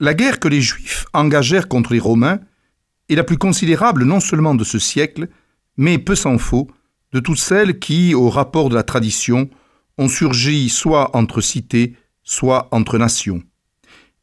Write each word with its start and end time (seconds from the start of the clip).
La 0.00 0.14
guerre 0.14 0.38
que 0.38 0.46
les 0.46 0.60
Juifs 0.60 1.06
engagèrent 1.12 1.66
contre 1.66 1.92
les 1.92 1.98
Romains 1.98 2.38
est 3.08 3.16
la 3.16 3.24
plus 3.24 3.36
considérable 3.36 4.04
non 4.04 4.20
seulement 4.20 4.54
de 4.54 4.62
ce 4.62 4.78
siècle, 4.78 5.28
mais 5.76 5.98
peu 5.98 6.14
s'en 6.14 6.38
faut, 6.38 6.68
de 7.12 7.18
toutes 7.18 7.38
celles 7.38 7.80
qui, 7.80 8.14
au 8.14 8.28
rapport 8.28 8.68
de 8.68 8.76
la 8.76 8.84
tradition, 8.84 9.50
ont 9.96 10.08
surgi 10.08 10.68
soit 10.68 11.16
entre 11.16 11.40
cités, 11.40 11.96
soit 12.22 12.68
entre 12.70 12.96
nations. 12.96 13.42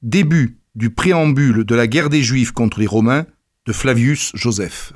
Début 0.01 0.59
du 0.75 0.91
préambule 0.91 1.65
de 1.65 1.75
la 1.75 1.87
guerre 1.87 2.09
des 2.09 2.23
Juifs 2.23 2.53
contre 2.53 2.79
les 2.79 2.87
Romains 2.87 3.25
de 3.65 3.73
Flavius 3.73 4.31
Joseph. 4.33 4.93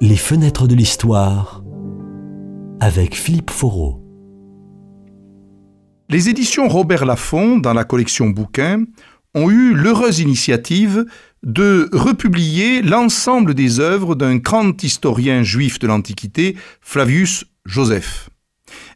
Les 0.00 0.16
fenêtres 0.16 0.66
de 0.66 0.74
l'histoire 0.74 1.59
avec 2.90 3.14
Philippe 3.14 3.52
Foreau. 3.52 4.02
Les 6.08 6.28
éditions 6.28 6.66
Robert 6.66 7.04
Laffont, 7.04 7.56
dans 7.56 7.72
la 7.72 7.84
collection 7.84 8.30
Bouquins, 8.30 8.84
ont 9.32 9.48
eu 9.48 9.74
l'heureuse 9.74 10.18
initiative 10.18 11.06
de 11.44 11.88
republier 11.92 12.82
l'ensemble 12.82 13.54
des 13.54 13.78
œuvres 13.78 14.16
d'un 14.16 14.38
grand 14.38 14.82
historien 14.82 15.44
juif 15.44 15.78
de 15.78 15.86
l'Antiquité, 15.86 16.56
Flavius 16.80 17.44
Joseph. 17.64 18.28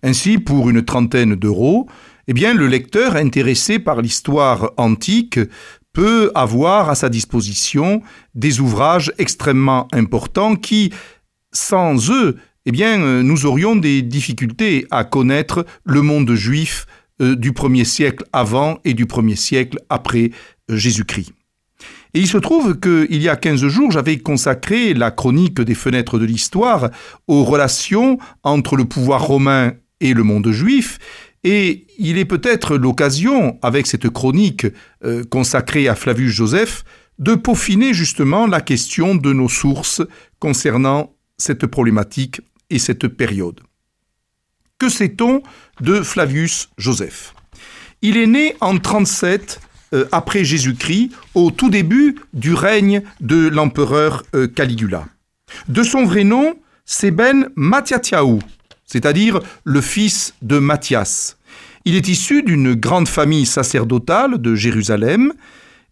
Ainsi, 0.03 0.39
pour 0.39 0.69
une 0.69 0.85
trentaine 0.85 1.37
d'euros, 1.37 1.89
eh 2.27 2.33
bien, 2.33 2.53
le 2.53 2.67
lecteur 2.67 3.15
intéressé 3.15 3.79
par 3.79 4.03
l'histoire 4.03 4.73
antique 4.77 5.39
peut 5.93 6.33
avoir 6.35 6.91
à 6.91 6.97
sa 6.97 7.09
disposition 7.09 8.03
des 8.35 8.59
ouvrages 8.59 9.13
extrêmement 9.19 9.87
importants 9.93 10.57
qui, 10.57 10.93
sans 11.53 12.11
eux, 12.11 12.37
eh 12.67 12.73
bien, 12.73 13.23
nous 13.23 13.47
aurions 13.47 13.77
des 13.77 14.03
difficultés 14.03 14.87
à 14.91 15.05
connaître 15.05 15.67
le 15.85 16.01
monde 16.03 16.35
juif 16.35 16.87
euh, 17.23 17.37
du 17.37 17.53
premier 17.53 17.85
siècle 17.85 18.25
avant 18.33 18.81
et 18.85 18.93
du 18.93 19.07
premier 19.07 19.37
siècle 19.37 19.79
après 19.89 20.31
euh, 20.69 20.77
Jésus-Christ. 20.77 21.33
Et 22.13 22.21
il 22.21 22.27
se 22.27 22.39
trouve 22.39 22.81
qu'il 22.81 23.23
y 23.23 23.29
a 23.29 23.37
15 23.37 23.69
jours, 23.69 23.93
j'avais 23.93 24.19
consacré 24.19 24.95
la 24.95 25.13
chronique 25.13 25.61
des 25.61 25.77
fenêtres 25.77 26.19
de 26.19 26.25
l'histoire 26.25 26.91
aux 27.29 27.45
relations 27.45 28.19
entre 28.43 28.75
le 28.75 28.85
pouvoir 28.85 29.25
romain 29.25 29.75
et 30.01 30.13
le 30.13 30.25
monde 30.25 30.51
juif, 30.51 30.99
et 31.45 31.87
il 31.99 32.19
est 32.19 32.25
peut-être 32.25 32.77
l'occasion, 32.77 33.59
avec 33.63 33.87
cette 33.87 34.09
chronique 34.09 34.67
euh, 35.05 35.23
consacrée 35.23 35.87
à 35.87 35.95
Flavius 35.95 36.33
Joseph, 36.33 36.83
de 37.21 37.37
peaufiner 37.37 37.95
justement 37.95 38.49
la 38.49 38.61
question 38.61 39.15
de 39.15 39.33
nos 39.33 39.49
sources 39.49 40.03
concernant 40.41 41.15
cette 41.39 41.67
problématique 41.67 42.41
et 42.71 42.79
cette 42.79 43.09
période. 43.09 43.61
Que 44.79 44.89
sait-on 44.89 45.43
de 45.81 46.03
Flavius 46.03 46.69
Joseph? 46.79 47.35
Il 48.03 48.17
est 48.17 48.27
né 48.27 48.57
en 48.61 48.79
37 48.79 49.61
euh, 49.95 50.07
après 50.13 50.45
Jésus-Christ, 50.45 51.11
au 51.35 51.51
tout 51.51 51.71
début 51.71 52.17
du 52.33 52.53
règne 52.53 53.03
de 53.21 53.49
l'empereur 53.49 54.25
euh, 54.35 54.49
Caligula. 54.49 55.07
De 55.69 55.83
son 55.83 56.05
vrai 56.05 56.25
nom, 56.25 56.57
c'est 56.85 57.13
Ben 57.13 57.49
Mattiatiaou, 57.55 58.41
c'est-à-dire 58.85 59.41
le 59.63 59.81
fils 59.81 60.35
de 60.43 60.59
Matthias. 60.59 61.39
Il 61.85 61.95
est 61.95 62.09
issu 62.09 62.43
d'une 62.43 62.75
grande 62.75 63.09
famille 63.09 63.47
sacerdotale 63.47 64.39
de 64.39 64.55
Jérusalem, 64.55 65.33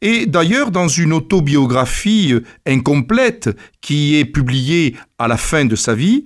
et 0.00 0.26
d'ailleurs, 0.26 0.72
dans 0.72 0.88
une 0.88 1.12
autobiographie 1.12 2.32
euh, 2.32 2.42
incomplète 2.66 3.50
qui 3.80 4.16
est 4.16 4.24
publiée 4.24 4.96
à 5.18 5.28
la 5.28 5.36
fin 5.36 5.64
de 5.64 5.76
sa 5.76 5.94
vie, 5.94 6.24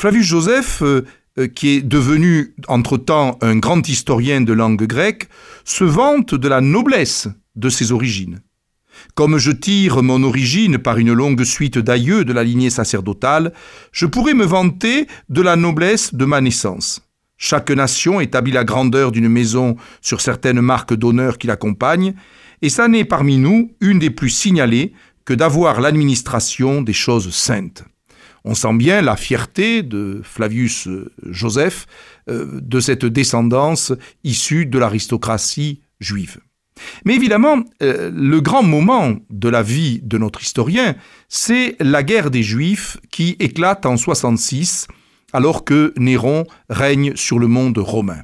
Flavius 0.00 0.26
Joseph 0.26 0.82
euh, 0.82 1.02
qui 1.46 1.70
est 1.70 1.82
devenu 1.82 2.54
entre-temps 2.66 3.38
un 3.42 3.56
grand 3.56 3.88
historien 3.88 4.40
de 4.40 4.52
langue 4.52 4.86
grecque, 4.86 5.28
se 5.64 5.84
vante 5.84 6.34
de 6.34 6.48
la 6.48 6.60
noblesse 6.60 7.28
de 7.54 7.68
ses 7.68 7.92
origines. 7.92 8.40
Comme 9.14 9.38
je 9.38 9.52
tire 9.52 10.02
mon 10.02 10.22
origine 10.24 10.78
par 10.78 10.98
une 10.98 11.12
longue 11.12 11.44
suite 11.44 11.78
d'aïeux 11.78 12.24
de 12.24 12.32
la 12.32 12.42
lignée 12.42 12.70
sacerdotale, 12.70 13.52
je 13.92 14.06
pourrais 14.06 14.34
me 14.34 14.44
vanter 14.44 15.06
de 15.28 15.42
la 15.42 15.54
noblesse 15.54 16.14
de 16.14 16.24
ma 16.24 16.40
naissance. 16.40 17.02
Chaque 17.36 17.70
nation 17.70 18.20
établit 18.20 18.52
la 18.52 18.64
grandeur 18.64 19.12
d'une 19.12 19.28
maison 19.28 19.76
sur 20.00 20.20
certaines 20.20 20.60
marques 20.60 20.94
d'honneur 20.94 21.38
qui 21.38 21.46
l'accompagnent, 21.46 22.14
et 22.62 22.68
ça 22.68 22.88
n'est 22.88 23.04
parmi 23.04 23.38
nous 23.38 23.72
une 23.80 24.00
des 24.00 24.10
plus 24.10 24.30
signalées 24.30 24.92
que 25.24 25.34
d'avoir 25.34 25.80
l'administration 25.80 26.82
des 26.82 26.92
choses 26.92 27.32
saintes. 27.32 27.84
On 28.44 28.54
sent 28.54 28.74
bien 28.74 29.02
la 29.02 29.16
fierté 29.16 29.82
de 29.82 30.20
Flavius 30.22 30.86
euh, 30.86 31.12
Joseph 31.26 31.86
euh, 32.28 32.60
de 32.60 32.80
cette 32.80 33.04
descendance 33.04 33.92
issue 34.24 34.66
de 34.66 34.78
l'aristocratie 34.78 35.80
juive. 36.00 36.38
Mais 37.04 37.14
évidemment, 37.14 37.62
euh, 37.82 38.10
le 38.14 38.40
grand 38.40 38.62
moment 38.62 39.16
de 39.30 39.48
la 39.48 39.62
vie 39.62 40.00
de 40.02 40.18
notre 40.18 40.42
historien, 40.42 40.94
c'est 41.28 41.76
la 41.80 42.02
guerre 42.02 42.30
des 42.30 42.42
Juifs 42.42 42.98
qui 43.10 43.36
éclate 43.40 43.86
en 43.86 43.96
66 43.96 44.86
alors 45.32 45.64
que 45.64 45.92
Néron 45.98 46.44
règne 46.70 47.14
sur 47.16 47.38
le 47.38 47.48
monde 47.48 47.78
romain. 47.78 48.22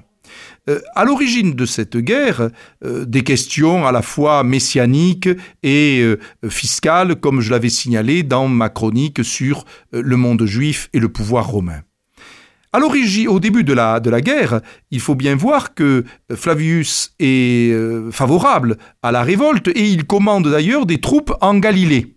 Euh, 0.71 0.81
à 0.95 1.05
l'origine 1.05 1.53
de 1.53 1.67
cette 1.67 1.97
guerre, 1.97 2.49
euh, 2.85 3.05
des 3.05 3.23
questions 3.23 3.87
à 3.87 3.93
la 3.93 4.01
fois 4.01 4.43
messianiques 4.45 5.29
et 5.63 6.01
euh, 6.01 6.19
fiscales, 6.49 7.17
comme 7.17 7.43
je 7.43 7.51
l'avais 7.51 7.69
signalé 7.69 8.23
dans 8.23 8.49
ma 8.49 8.71
chronique 8.71 9.23
sur 9.23 9.65
le 9.93 10.17
monde 10.17 10.47
juif 10.47 10.89
et 10.95 11.01
le 11.01 11.11
pouvoir 11.11 11.49
romain. 11.49 11.83
À 12.73 12.79
l'origine, 12.79 13.29
au 13.29 13.41
début 13.41 13.63
de 13.63 13.73
la, 13.73 14.01
de 14.01 14.11
la 14.11 14.21
guerre, 14.21 14.61
il 14.91 15.01
faut 15.01 15.15
bien 15.15 15.37
voir 15.37 15.75
que 15.75 16.05
Flavius 16.35 17.15
est 17.21 17.73
favorable 18.11 18.79
à 19.01 19.13
la 19.13 19.23
révolte 19.23 19.69
et 19.69 19.87
il 19.87 20.07
commande 20.07 20.51
d'ailleurs 20.51 20.85
des 20.85 21.01
troupes 21.01 21.33
en 21.41 21.55
Galilée. 21.59 22.17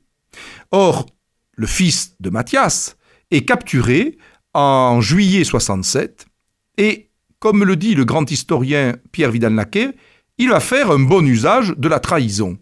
Or, 0.72 1.06
le 1.53 1.68
fils 1.68 2.16
de 2.19 2.31
Matthias 2.31 2.97
est 3.30 3.46
capturé 3.46 4.18
en 4.56 5.00
juillet 5.00 5.44
67 5.44 6.25
et 6.80 7.06
comme 7.40 7.64
le 7.64 7.75
dit 7.75 7.96
le 7.96 8.06
grand 8.06 8.30
historien 8.30 8.96
Pierre 9.12 9.31
Vidal-Naquet, 9.31 9.96
il 10.38 10.50
va 10.50 10.59
faire 10.59 10.92
un 10.92 11.00
bon 11.00 11.25
usage 11.25 11.74
de 11.78 11.88
la 11.88 12.00
trahison. 12.00 12.58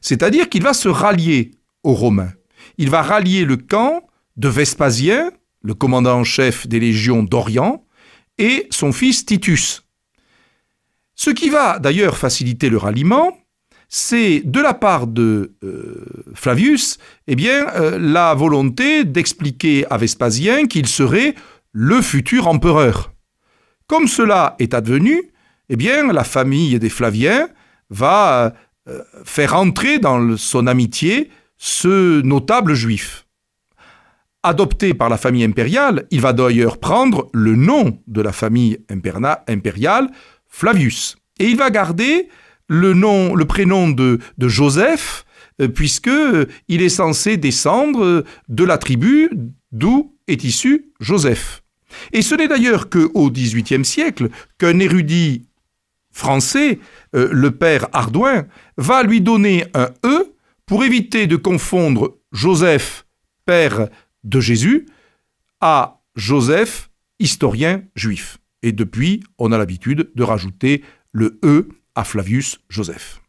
C'est-à-dire 0.00 0.48
qu'il 0.48 0.62
va 0.62 0.74
se 0.74 0.88
rallier 0.88 1.52
aux 1.82 1.94
Romains. 1.94 2.32
Il 2.78 2.90
va 2.90 3.02
rallier 3.02 3.44
le 3.44 3.56
camp 3.56 4.02
de 4.36 4.48
Vespasien, 4.48 5.30
le 5.62 5.74
commandant 5.74 6.20
en 6.20 6.24
chef 6.24 6.66
des 6.66 6.80
légions 6.80 7.22
d'Orient, 7.22 7.84
et 8.38 8.66
son 8.70 8.92
fils 8.92 9.26
Titus. 9.26 9.84
Ce 11.14 11.30
qui 11.30 11.48
va 11.48 11.78
d'ailleurs 11.78 12.16
faciliter 12.16 12.70
le 12.70 12.76
ralliement, 12.76 13.36
c'est 13.88 14.42
de 14.44 14.60
la 14.60 14.74
part 14.74 15.06
de 15.06 15.56
euh, 15.64 16.04
Flavius, 16.34 16.98
eh 17.26 17.34
bien, 17.34 17.68
euh, 17.74 17.98
la 17.98 18.34
volonté 18.34 19.04
d'expliquer 19.04 19.86
à 19.90 19.96
Vespasien 19.96 20.66
qu'il 20.66 20.86
serait 20.86 21.34
le 21.72 22.00
futur 22.02 22.46
empereur. 22.46 23.12
Comme 23.88 24.06
cela 24.06 24.54
est 24.58 24.74
advenu, 24.74 25.32
eh 25.70 25.76
bien, 25.76 26.12
la 26.12 26.22
famille 26.24 26.78
des 26.78 26.90
Flaviens 26.90 27.48
va 27.88 28.52
euh, 28.86 29.02
faire 29.24 29.56
entrer 29.56 29.98
dans 29.98 30.36
son 30.36 30.66
amitié 30.66 31.30
ce 31.56 32.20
notable 32.20 32.74
juif. 32.74 33.26
Adopté 34.42 34.92
par 34.92 35.08
la 35.08 35.16
famille 35.16 35.42
impériale, 35.42 36.06
il 36.10 36.20
va 36.20 36.34
d'ailleurs 36.34 36.78
prendre 36.78 37.30
le 37.32 37.56
nom 37.56 37.98
de 38.06 38.20
la 38.20 38.32
famille 38.32 38.78
impériale, 38.90 40.10
Flavius. 40.46 41.16
Et 41.38 41.46
il 41.46 41.56
va 41.56 41.70
garder 41.70 42.28
le, 42.68 42.92
nom, 42.92 43.34
le 43.34 43.46
prénom 43.46 43.88
de, 43.88 44.20
Joseph, 44.38 45.24
euh, 45.62 45.68
puisque 45.68 46.08
euh, 46.08 46.46
est 46.68 46.88
censé 46.90 47.38
descendre 47.38 48.22
de 48.48 48.64
la 48.64 48.76
tribu 48.76 49.30
d'où 49.72 50.14
est 50.26 50.44
issu 50.44 50.92
Joseph. 51.00 51.62
Et 52.12 52.22
ce 52.22 52.34
n'est 52.34 52.48
d'ailleurs 52.48 52.90
qu'au 52.90 53.30
XVIIIe 53.30 53.84
siècle 53.84 54.28
qu'un 54.58 54.78
érudit 54.78 55.46
français, 56.10 56.78
euh, 57.14 57.28
le 57.32 57.52
père 57.52 57.88
Ardouin, 57.92 58.46
va 58.76 59.02
lui 59.02 59.20
donner 59.20 59.64
un 59.74 59.90
E 60.04 60.34
pour 60.66 60.84
éviter 60.84 61.26
de 61.26 61.36
confondre 61.36 62.18
Joseph, 62.32 63.06
père 63.46 63.88
de 64.24 64.40
Jésus, 64.40 64.86
à 65.60 66.02
Joseph, 66.14 66.90
historien 67.18 67.82
juif. 67.94 68.38
Et 68.62 68.72
depuis, 68.72 69.22
on 69.38 69.52
a 69.52 69.58
l'habitude 69.58 70.10
de 70.14 70.22
rajouter 70.22 70.82
le 71.12 71.38
E 71.44 71.68
à 71.94 72.04
Flavius 72.04 72.58
Joseph. 72.68 73.20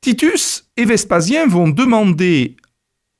Titus 0.00 0.68
et 0.76 0.84
Vespasien 0.84 1.46
vont 1.46 1.68
demander 1.68 2.56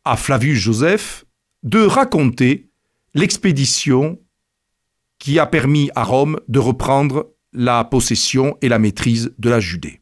à 0.05 0.17
Flavius 0.17 0.59
Joseph 0.59 1.25
de 1.63 1.81
raconter 1.81 2.72
l'expédition 3.15 4.19
qui 5.19 5.39
a 5.39 5.47
permis 5.47 5.91
à 5.95 6.05
Rome 6.05 6.41
de 6.49 6.59
reprendre 6.59 7.29
la 7.53 7.85
possession 7.85 8.57
et 8.63 8.69
la 8.69 8.79
maîtrise 8.79 9.35
de 9.39 9.51
la 9.51 9.61
Judée. 9.61 10.01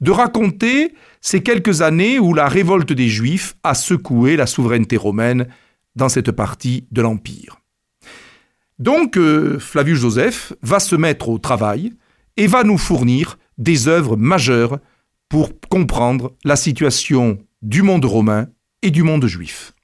De 0.00 0.10
raconter 0.10 0.94
ces 1.20 1.42
quelques 1.42 1.82
années 1.82 2.18
où 2.18 2.34
la 2.34 2.48
révolte 2.48 2.92
des 2.92 3.08
Juifs 3.08 3.56
a 3.62 3.74
secoué 3.74 4.36
la 4.36 4.46
souveraineté 4.46 4.96
romaine 4.96 5.48
dans 5.94 6.08
cette 6.08 6.32
partie 6.32 6.86
de 6.90 7.02
l'Empire. 7.02 7.60
Donc 8.78 9.16
euh, 9.16 9.58
Flavius 9.58 9.98
Joseph 9.98 10.52
va 10.62 10.78
se 10.78 10.96
mettre 10.96 11.28
au 11.28 11.38
travail 11.38 11.92
et 12.36 12.46
va 12.46 12.62
nous 12.62 12.78
fournir 12.78 13.38
des 13.58 13.88
œuvres 13.88 14.16
majeures 14.16 14.78
pour 15.28 15.50
comprendre 15.68 16.34
la 16.44 16.56
situation 16.56 17.38
du 17.60 17.82
monde 17.82 18.04
romain 18.04 18.46
et 18.82 18.90
du 18.90 19.02
monde 19.02 19.26
juif. 19.26 19.74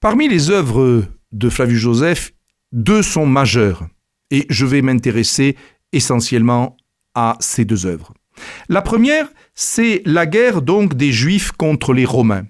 Parmi 0.00 0.28
les 0.28 0.48
œuvres 0.48 1.04
de 1.30 1.50
Flavius 1.50 1.80
Joseph, 1.80 2.32
deux 2.72 3.02
sont 3.02 3.26
majeures, 3.26 3.86
et 4.30 4.46
je 4.48 4.64
vais 4.64 4.80
m'intéresser 4.80 5.56
essentiellement 5.92 6.78
à 7.14 7.36
ces 7.40 7.66
deux 7.66 7.84
œuvres. 7.84 8.14
La 8.70 8.80
première, 8.80 9.28
c'est 9.54 10.00
la 10.06 10.24
guerre 10.24 10.62
donc 10.62 10.94
des 10.94 11.12
Juifs 11.12 11.52
contre 11.52 11.92
les 11.92 12.06
Romains. 12.06 12.46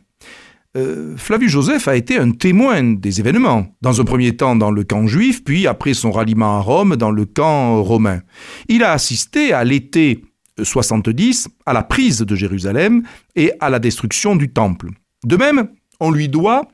Euh, 0.77 1.17
Flavius 1.17 1.51
Joseph 1.51 1.89
a 1.89 1.97
été 1.97 2.19
un 2.19 2.31
témoin 2.31 2.85
des 2.85 3.19
événements, 3.19 3.67
dans 3.83 4.01
un 4.01 4.05
premier 4.05 4.37
temps 4.37 4.55
dans 4.55 4.71
le 4.71 4.85
camp 4.85 5.09
juif, 5.09 5.43
puis 5.43 5.67
après 5.67 5.95
son 5.95 6.13
ralliement 6.13 6.59
à 6.59 6.61
Rome 6.61 6.95
dans 6.95 7.11
le 7.11 7.25
camp 7.25 7.83
romain. 7.83 8.21
Il 8.69 8.85
a 8.85 8.93
assisté 8.93 9.53
à 9.53 9.65
l'été 9.65 10.25
70 10.63 11.49
à 11.67 11.73
la 11.73 11.83
prise 11.83 12.21
de 12.21 12.37
Jérusalem 12.37 13.03
et 13.35 13.51
à 13.59 13.71
la 13.71 13.81
destruction 13.81 14.37
du 14.37 14.53
temple. 14.53 14.91
De 15.25 15.37
même, 15.37 15.71
on 15.99 16.13
lui 16.13 16.29
doit 16.29 16.69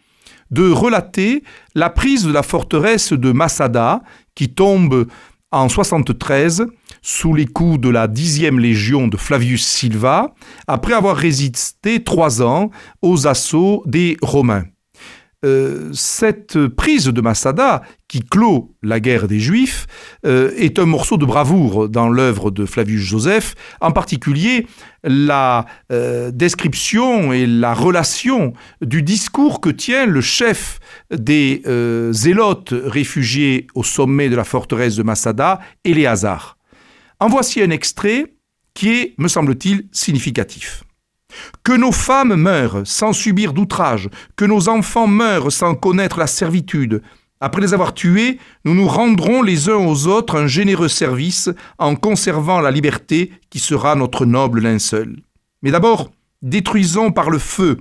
de 0.51 0.71
relater 0.71 1.43
la 1.75 1.91
prise 1.91 2.25
de 2.25 2.33
la 2.33 2.43
forteresse 2.43 3.13
de 3.13 3.33
Massada, 3.33 4.03
qui 4.35 4.49
tombe 4.49 5.07
en 5.53 5.69
73 5.69 6.67
sous 7.03 7.35
les 7.35 7.47
coups 7.47 7.81
de 7.81 7.89
la 7.89 8.09
dixième 8.09 8.59
légion 8.59 9.09
de 9.09 9.17
Flavius 9.17 9.65
Silva, 9.65 10.35
après 10.67 10.93
avoir 10.93 11.17
résisté 11.17 12.03
trois 12.03 12.43
ans 12.43 12.71
aux 13.03 13.27
assauts 13.27 13.83
des 13.87 14.17
Romains. 14.23 14.65
Euh, 15.47 15.91
cette 15.93 16.67
prise 16.67 17.05
de 17.05 17.21
Massada, 17.21 17.83
qui 18.09 18.21
clôt 18.21 18.75
la 18.83 18.99
guerre 18.99 19.29
des 19.29 19.39
Juifs, 19.39 19.87
euh, 20.25 20.51
est 20.57 20.81
un 20.81 20.87
morceau 20.87 21.19
de 21.19 21.25
bravoure 21.25 21.89
dans 21.89 22.09
l'œuvre 22.09 22.51
de 22.51 22.67
Flavius 22.67 23.03
Joseph, 23.03 23.55
en 23.81 23.93
particulier 23.93 24.67
la 25.05 25.67
euh, 25.93 26.33
description 26.33 27.33
et 27.33 27.47
la 27.47 27.75
relation 27.75 28.55
du 28.81 29.03
discours 29.03 29.61
que 29.61 29.71
tient 29.71 30.07
le 30.07 30.21
chef 30.21 30.81
des 31.13 31.63
zélotes 32.11 32.75
réfugiés 32.85 33.69
au 33.75 33.85
sommet 33.85 34.29
de 34.29 34.37
la 34.37 34.45
forteresse 34.45 34.97
de 34.97 35.05
Massada, 35.05 35.61
Éléazar. 35.85 36.59
En 37.21 37.29
voici 37.29 37.63
un 37.63 37.71
extrait 37.71 38.35
qui 38.75 38.91
est, 38.91 39.15
me 39.19 39.29
semble-t-il, 39.29 39.89
significatif. 39.93 40.83
Que 41.63 41.73
nos 41.73 41.93
femmes 41.93 42.35
meurent 42.35 42.87
sans 42.87 43.13
subir 43.13 43.53
d'outrage, 43.53 44.09
que 44.37 44.45
nos 44.45 44.69
enfants 44.69 45.07
meurent 45.07 45.53
sans 45.53 45.75
connaître 45.75 46.19
la 46.19 46.27
servitude. 46.27 47.03
Après 47.41 47.61
les 47.61 47.75
avoir 47.75 47.93
tués, 47.93 48.39
nous 48.65 48.75
nous 48.75 48.89
rendrons 48.89 49.43
les 49.43 49.69
uns 49.69 49.77
aux 49.77 50.07
autres 50.07 50.39
un 50.39 50.47
généreux 50.47 50.89
service 50.89 51.51
en 51.79 51.95
conservant 51.95 52.61
la 52.61 52.71
liberté 52.71 53.33
qui 53.51 53.59
sera 53.59 53.95
notre 53.95 54.25
noble 54.25 54.61
linceul. 54.61 55.17
Mais 55.63 55.71
d'abord, 55.71 56.11
détruisons 56.43 57.13
par 57.13 57.31
le 57.31 57.39
feu 57.39 57.79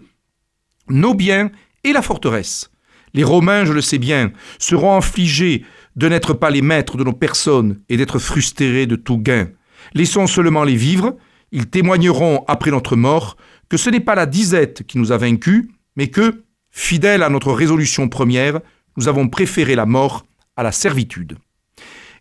nos 0.89 1.13
biens 1.13 1.51
et 1.83 1.93
la 1.93 2.01
forteresse. 2.01 2.71
Les 3.13 3.23
Romains, 3.23 3.65
je 3.65 3.73
le 3.73 3.81
sais 3.81 3.97
bien, 3.97 4.31
seront 4.59 4.97
affligés 4.97 5.65
de 5.95 6.09
n'être 6.09 6.33
pas 6.33 6.49
les 6.49 6.61
maîtres 6.61 6.97
de 6.97 7.03
nos 7.03 7.13
personnes 7.13 7.79
et 7.87 7.97
d'être 7.97 8.19
frustrés 8.19 8.85
de 8.85 8.95
tout 8.95 9.17
gain. 9.17 9.49
Laissons 9.93 10.27
seulement 10.27 10.63
les 10.63 10.75
vivre, 10.75 11.15
ils 11.55 11.67
témoigneront 11.67 12.43
après 12.49 12.69
notre 12.69 12.97
mort 12.97 13.37
que 13.69 13.77
ce 13.77 13.89
n'est 13.89 14.01
pas 14.01 14.13
la 14.13 14.25
disette 14.25 14.83
qui 14.85 14.97
nous 14.97 15.13
a 15.13 15.17
vaincus, 15.17 15.65
mais 15.95 16.09
que, 16.09 16.43
fidèles 16.69 17.23
à 17.23 17.29
notre 17.29 17.53
résolution 17.53 18.09
première, 18.09 18.59
nous 18.97 19.07
avons 19.07 19.29
préféré 19.29 19.73
la 19.73 19.85
mort 19.85 20.25
à 20.57 20.63
la 20.63 20.73
servitude. 20.73 21.37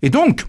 Et 0.03 0.09
donc, 0.09 0.45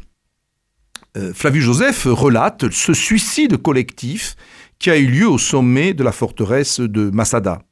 euh, 1.17 1.33
Flavius 1.33 1.63
Joseph 1.63 2.03
relate 2.05 2.69
ce 2.69 2.93
suicide 2.93 3.57
collectif 3.57 4.35
qui 4.77 4.91
a 4.91 4.97
eu 4.97 5.07
lieu 5.07 5.27
au 5.27 5.39
sommet 5.39 5.95
de 5.95 6.03
la 6.03 6.11
forteresse 6.11 6.79
de 6.79 7.09
Massada. 7.09 7.63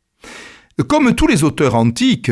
Comme 0.88 1.14
tous 1.14 1.28
les 1.28 1.44
auteurs 1.44 1.76
antiques, 1.76 2.32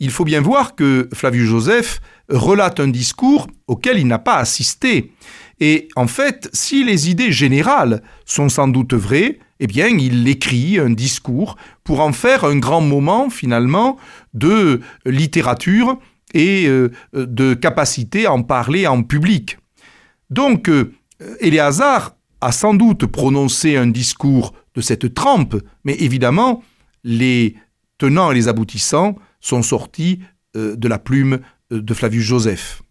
il 0.00 0.10
faut 0.10 0.24
bien 0.24 0.40
voir 0.40 0.74
que 0.74 1.08
Flavius 1.12 1.48
Joseph 1.48 2.00
relate 2.28 2.80
un 2.80 2.88
discours 2.88 3.46
auquel 3.66 3.98
il 3.98 4.06
n'a 4.06 4.18
pas 4.18 4.36
assisté. 4.36 5.12
Et 5.60 5.88
en 5.96 6.06
fait, 6.06 6.48
si 6.52 6.84
les 6.84 7.10
idées 7.10 7.32
générales 7.32 8.02
sont 8.24 8.48
sans 8.48 8.68
doute 8.68 8.94
vraies, 8.94 9.38
eh 9.60 9.66
bien, 9.66 9.88
il 9.88 10.28
écrit 10.28 10.78
un 10.78 10.90
discours 10.90 11.56
pour 11.82 12.00
en 12.00 12.12
faire 12.12 12.44
un 12.44 12.56
grand 12.58 12.80
moment, 12.80 13.28
finalement, 13.28 13.96
de 14.34 14.80
littérature 15.04 15.98
et 16.32 16.66
euh, 16.68 16.92
de 17.12 17.54
capacité 17.54 18.26
à 18.26 18.32
en 18.32 18.42
parler 18.42 18.86
en 18.86 19.02
public. 19.02 19.58
Donc, 20.30 20.68
euh, 20.68 20.92
Éléazar 21.40 22.14
a 22.40 22.52
sans 22.52 22.74
doute 22.74 23.06
prononcé 23.06 23.76
un 23.76 23.88
discours 23.88 24.54
de 24.76 24.80
cette 24.80 25.12
trempe, 25.14 25.56
mais 25.82 25.94
évidemment, 25.94 26.62
les 27.02 27.56
tenants 27.98 28.30
et 28.30 28.34
les 28.34 28.46
aboutissants 28.46 29.16
sont 29.40 29.62
sortis 29.62 30.20
euh, 30.56 30.76
de 30.76 30.88
la 30.88 30.98
plume 30.98 31.40
de 31.70 31.94
Flavius 31.94 32.24
Joseph. 32.24 32.82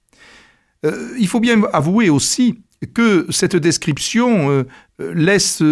il 1.17 1.27
faut 1.27 1.39
bien 1.39 1.63
avouer 1.73 2.09
aussi 2.09 2.59
que 2.93 3.25
cette 3.31 3.55
description 3.55 4.63
laisse 4.99 5.63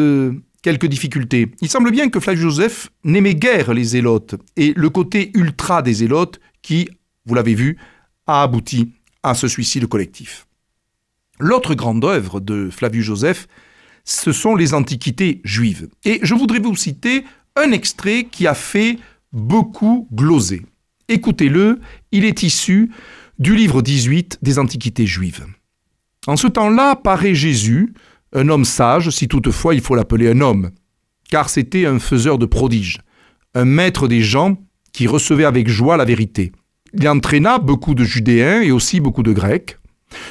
quelques 0.63 0.87
difficultés. 0.87 1.51
Il 1.61 1.69
semble 1.69 1.91
bien 1.91 2.09
que 2.09 2.19
Flavius 2.19 2.41
Joseph 2.41 2.89
n'aimait 3.03 3.35
guère 3.35 3.75
les 3.75 3.83
zélotes 3.83 4.33
et 4.57 4.73
le 4.75 4.89
côté 4.89 5.29
ultra 5.35 5.83
des 5.83 5.93
zélotes 5.93 6.39
qui, 6.63 6.89
vous 7.27 7.35
l'avez 7.35 7.53
vu, 7.53 7.77
a 8.25 8.41
abouti 8.41 8.91
à 9.21 9.35
ce 9.35 9.47
suicide 9.47 9.85
collectif. 9.85 10.47
L'autre 11.39 11.75
grande 11.75 12.03
œuvre 12.03 12.39
de 12.39 12.71
Flavius 12.71 13.05
Joseph, 13.05 13.47
ce 14.05 14.31
sont 14.31 14.55
les 14.55 14.73
antiquités 14.73 15.39
juives. 15.43 15.87
Et 16.03 16.19
je 16.23 16.33
voudrais 16.33 16.59
vous 16.59 16.75
citer 16.75 17.25
un 17.55 17.71
extrait 17.71 18.23
qui 18.23 18.47
a 18.47 18.55
fait 18.55 18.97
beaucoup 19.35 20.07
gloser. 20.11 20.65
Écoutez-le, 21.09 21.79
il 22.11 22.25
est 22.25 22.41
issu 22.41 22.89
du 23.37 23.55
livre 23.55 23.81
18 23.81 24.39
des 24.41 24.57
Antiquités 24.57 25.05
juives. 25.05 25.45
En 26.25 26.37
ce 26.37 26.47
temps-là 26.47 26.95
paraît 26.95 27.35
Jésus, 27.35 27.93
un 28.33 28.49
homme 28.49 28.65
sage, 28.65 29.09
si 29.11 29.27
toutefois 29.27 29.75
il 29.75 29.81
faut 29.81 29.93
l'appeler 29.93 30.31
un 30.31 30.41
homme, 30.41 30.71
car 31.29 31.49
c'était 31.49 31.85
un 31.85 31.99
faiseur 31.99 32.37
de 32.39 32.45
prodiges, 32.45 33.01
un 33.53 33.65
maître 33.65 34.07
des 34.07 34.21
gens 34.21 34.57
qui 34.93 35.05
recevait 35.05 35.45
avec 35.45 35.67
joie 35.67 35.97
la 35.97 36.05
vérité. 36.05 36.51
Il 36.93 37.07
entraîna 37.07 37.59
beaucoup 37.59 37.93
de 37.93 38.05
Judéens 38.05 38.61
et 38.61 38.71
aussi 38.71 39.01
beaucoup 39.01 39.23
de 39.23 39.33
Grecs. 39.33 39.77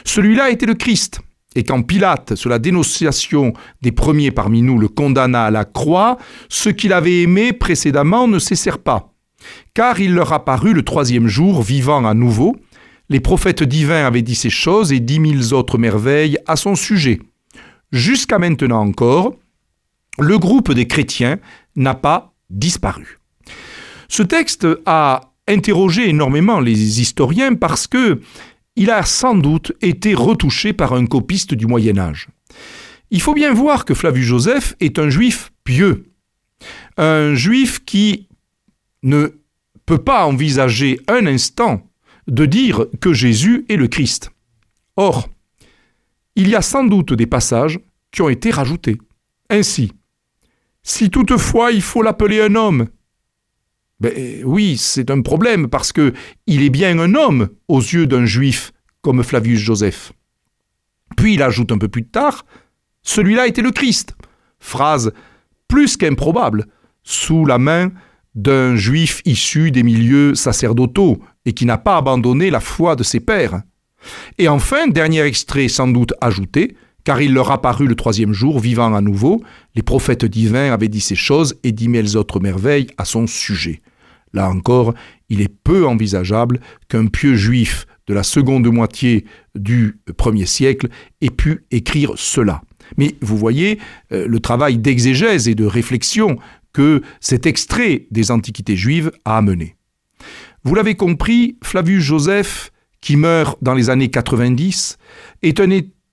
Celui-là 0.05 0.51
était 0.51 0.67
le 0.67 0.75
Christ, 0.75 1.21
et 1.55 1.63
quand 1.63 1.83
Pilate, 1.83 2.35
sur 2.35 2.51
la 2.51 2.59
dénonciation 2.59 3.53
des 3.83 3.93
premiers 3.93 4.31
parmi 4.31 4.63
nous, 4.63 4.79
le 4.79 4.89
condamna 4.89 5.45
à 5.45 5.51
la 5.51 5.65
croix, 5.65 6.19
ceux 6.49 6.73
qu'il 6.73 6.93
avait 6.93 7.23
aimés 7.23 7.53
précédemment 7.53 8.27
ne 8.27 8.39
cessèrent 8.39 8.79
pas. 8.79 9.13
Car 9.75 10.01
il 10.01 10.15
leur 10.15 10.33
apparut 10.33 10.73
le 10.73 10.83
troisième 10.83 11.29
jour, 11.29 11.63
vivant 11.63 12.05
à 12.07 12.15
nouveau. 12.15 12.57
Les 13.09 13.21
prophètes 13.21 13.63
divins 13.63 14.07
avaient 14.07 14.23
dit 14.23 14.35
ces 14.35 14.51
choses 14.51 14.93
et 14.93 15.01
dix 15.01 15.21
mille 15.21 15.53
autres 15.53 15.79
merveilles 15.79 16.39
à 16.47 16.57
son 16.57 16.75
sujet. 16.75 17.21
Jusqu'à 17.93 18.39
maintenant 18.39 18.81
encore, 18.81 19.35
le 20.19 20.39
groupe 20.39 20.73
des 20.73 20.87
chrétiens 20.87 21.39
n'a 21.77 21.95
pas 21.95 22.33
disparu. 22.51 23.21
Ce 24.09 24.23
texte 24.23 24.67
a 24.87 25.33
interrogé 25.47 26.09
énormément 26.09 26.61
les 26.61 27.01
historiens 27.01 27.55
parce 27.55 27.87
que 27.87 28.21
il 28.77 28.91
a 28.91 29.05
sans 29.05 29.35
doute 29.35 29.73
été 29.81 30.15
retouché 30.15 30.73
par 30.73 30.93
un 30.93 31.07
copiste 31.07 31.55
du 31.55 31.67
Moyen 31.67 31.99
Âge. 31.99 32.29
Il 33.11 33.21
faut 33.21 33.35
bien 33.35 33.53
voir 33.53 33.85
que 33.85 33.95
Flavius 33.95 34.27
Joseph 34.27 34.75
est 34.81 34.99
un 34.99 35.09
juif 35.09 35.53
pieux, 35.63 36.11
un 36.97 37.35
juif 37.35 37.85
qui 37.85 38.29
ne 39.03 39.29
peut 39.87 40.03
pas 40.03 40.27
envisager 40.27 40.99
un 41.09 41.27
instant 41.27 41.87
de 42.27 42.47
dire 42.47 42.87
que 43.01 43.13
Jésus 43.13 43.65
est 43.69 43.77
le 43.77 43.89
Christ. 43.89 44.31
Or, 44.97 45.29
il 46.37 46.49
y 46.49 46.55
a 46.55 46.63
sans 46.63 46.85
doute 46.85 47.13
des 47.13 47.27
passages 47.27 47.79
qui 48.11 48.23
ont 48.23 48.29
été 48.29 48.51
rajoutés. 48.51 48.99
Ainsi, 49.51 49.93
Si 50.83 51.11
toutefois 51.11 51.73
il 51.73 51.83
faut 51.83 52.03
l'appeler 52.03 52.41
un 52.41 52.55
homme, 52.55 52.89
ben 54.05 54.43
oui, 54.45 54.77
c'est 54.77 55.11
un 55.11 55.23
problème 55.23 55.69
parce 55.69 55.91
que 55.91 56.13
il 56.47 56.63
est 56.63 56.69
bien 56.71 56.99
un 56.99 57.15
homme 57.15 57.49
aux 57.69 57.81
yeux 57.81 58.07
d'un 58.07 58.27
juif 58.27 58.73
comme 59.01 59.23
Flavius 59.23 59.61
Joseph. 59.61 60.13
Puis 61.17 61.35
il 61.35 61.43
ajoute 61.43 61.73
un 61.73 61.79
peu 61.79 61.89
plus 61.89 62.05
tard, 62.05 62.45
celui-là 63.03 63.47
était 63.47 63.63
le 63.63 63.71
Christ. 63.71 64.15
Phrase 64.59 65.13
plus 65.69 65.97
qu'improbable, 65.97 66.67
sous 67.03 67.47
la 67.47 67.57
main 67.57 67.93
d'un 68.35 68.77
juif 68.77 69.23
issu 69.25 69.71
des 69.71 69.83
milieux 69.83 70.35
sacerdotaux 70.35 71.21
et 71.47 71.55
qui 71.55 71.65
n'a 71.65 71.79
pas 71.79 71.97
abandonné 71.97 72.51
la 72.51 72.61
foi 72.61 72.97
de 72.97 73.03
ses 73.03 73.21
pères. 73.21 73.63
Et 74.37 74.49
enfin, 74.49 74.87
dernier 74.87 75.23
extrait 75.23 75.69
sans 75.69 75.89
doute 75.89 76.13
ajouté, 76.21 76.77
car 77.05 77.23
il 77.23 77.33
leur 77.33 77.51
apparut 77.51 77.87
le 77.87 77.95
troisième 77.95 78.35
jour, 78.35 78.61
vivant 78.61 78.95
à 78.95 79.01
nouveau, 79.01 79.43
les 79.75 79.83
prophètes 79.83 80.27
divins 80.27 80.73
avaient 80.73 80.89
dit 80.89 81.01
ces 81.01 81.15
choses 81.15 81.55
et 81.63 81.73
dix 81.73 81.89
mille 81.89 82.19
autres 82.19 82.41
merveilles 82.41 82.89
à 82.99 83.07
son 83.07 83.27
sujet. 83.27 83.81
Là 84.35 84.51
encore, 84.51 84.93
il 85.31 85.41
est 85.41 85.49
peu 85.49 85.87
envisageable 85.87 86.61
qu'un 86.89 87.07
pieux 87.07 87.37
juif 87.37 87.87
de 88.07 88.13
la 88.13 88.23
seconde 88.23 88.67
moitié 88.67 89.25
du 89.55 90.01
premier 90.19 90.45
siècle 90.45 90.89
ait 91.23 91.31
pu 91.31 91.65
écrire 91.71 92.13
cela. 92.17 92.61
Mais 92.99 93.15
vous 93.23 93.39
voyez 93.39 93.79
euh, 94.13 94.27
le 94.29 94.41
travail 94.41 94.77
d'exégèse 94.77 95.49
et 95.49 95.55
de 95.55 95.65
réflexion 95.65 96.37
que 96.73 97.01
cet 97.21 97.47
extrait 97.47 98.07
des 98.11 98.31
Antiquités 98.31 98.77
juives 98.77 99.13
a 99.25 99.39
amené. 99.39 99.77
Vous 100.65 100.75
l'avez 100.75 100.97
compris, 100.97 101.57
Flavius 101.63 102.03
Joseph, 102.03 102.73
qui 103.01 103.17
meurt 103.17 103.59
dans 103.63 103.75
les 103.75 103.89
années 103.89 104.11
90, 104.11 104.99
est 105.43 105.61
un, 105.61 105.71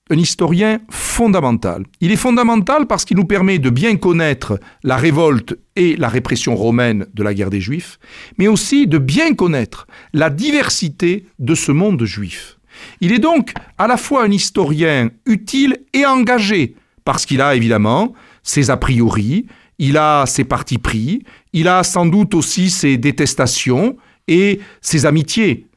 un 0.10 0.18
historien 0.18 0.80
fondamental. 0.90 1.86
Il 2.02 2.12
est 2.12 2.18
fondamental 2.18 2.88
parce 2.88 3.06
qu'il 3.06 3.18
nous 3.18 3.26
permet 3.26 3.60
de 3.60 3.70
bien 3.70 3.96
connaître 3.96 4.60
la 4.84 4.98
révolte 4.98 5.58
et 5.76 5.96
la 5.96 6.10
répression 6.10 6.56
romaine 6.56 7.06
de 7.14 7.24
la 7.24 7.34
guerre 7.34 7.50
des 7.50 7.62
Juifs, 7.62 8.00
mais 8.38 8.48
aussi 8.48 8.88
de 8.88 8.98
bien 8.98 9.34
connaître 9.34 9.88
la 10.14 10.30
diversité 10.30 11.26
de 11.40 11.56
ce 11.56 11.72
monde 11.72 12.04
juif. 12.04 12.58
Il 13.00 13.14
est 13.14 13.20
donc 13.20 13.54
à 13.78 13.88
la 13.88 13.98
fois 13.98 14.24
un 14.24 14.32
historien 14.32 15.10
utile 15.26 15.78
et 15.94 16.06
engagé, 16.06 16.76
parce 17.06 17.26
qu'il 17.26 17.42
a 17.42 17.56
évidemment 17.56 18.14
ses 18.44 18.70
a 18.70 18.78
priori, 18.78 19.46
il 19.80 19.98
a 19.98 20.26
ses 20.26 20.44
partis 20.44 20.78
pris, 20.78 21.24
il 21.54 21.68
a 21.68 21.84
sans 21.84 22.06
doute 22.06 22.34
aussi 22.34 22.70
ses 22.70 22.98
détestations 22.98 23.98
et 24.28 24.60
ses 24.82 25.06
amitiés. 25.06 25.68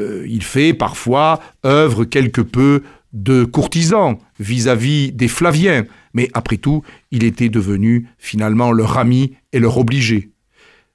Euh, 0.00 0.26
il 0.28 0.42
fait 0.42 0.74
parfois 0.74 1.40
œuvre 1.64 2.04
quelque 2.04 2.40
peu 2.40 2.82
de 3.14 3.44
courtisan 3.44 4.18
vis-à-vis 4.38 5.12
des 5.12 5.28
Flaviens, 5.28 5.84
mais 6.12 6.28
après 6.34 6.58
tout, 6.58 6.82
il 7.10 7.24
était 7.24 7.48
devenu 7.48 8.08
finalement 8.18 8.72
leur 8.72 8.98
ami 8.98 9.36
et 9.52 9.60
leur 9.60 9.78
obligé. 9.78 10.30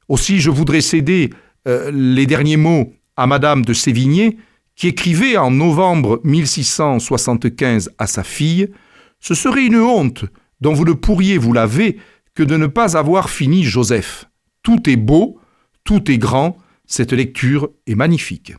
Aussi, 0.09 0.39
je 0.39 0.49
voudrais 0.49 0.81
céder 0.81 1.31
euh, 1.67 1.89
les 1.91 2.25
derniers 2.25 2.57
mots 2.57 2.93
à 3.15 3.25
Madame 3.25 3.63
de 3.63 3.73
Sévigné, 3.73 4.37
qui 4.75 4.87
écrivait 4.87 5.37
en 5.37 5.51
novembre 5.51 6.21
1675 6.23 7.91
à 7.97 8.07
sa 8.07 8.23
fille 8.23 8.69
Ce 9.19 9.33
serait 9.33 9.65
une 9.65 9.79
honte 9.79 10.25
dont 10.61 10.73
vous 10.73 10.85
ne 10.85 10.93
pourriez 10.93 11.37
vous 11.37 11.53
laver 11.53 11.97
que 12.35 12.43
de 12.43 12.55
ne 12.57 12.67
pas 12.67 12.97
avoir 12.97 13.29
fini 13.29 13.63
Joseph. 13.63 14.25
Tout 14.63 14.89
est 14.89 14.95
beau, 14.95 15.39
tout 15.83 16.09
est 16.11 16.17
grand, 16.17 16.57
cette 16.85 17.13
lecture 17.13 17.69
est 17.87 17.95
magnifique. 17.95 18.53